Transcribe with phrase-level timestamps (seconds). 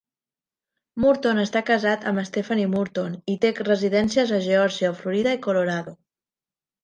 [1.03, 5.95] Murton està casat amb Stephanie Murton i té residències a Georgia, Florida i Colorado.